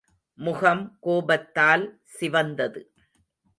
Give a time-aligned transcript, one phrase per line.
[0.39, 2.01] முகம் கோபத்தால்
[2.03, 2.81] சிவந்தது.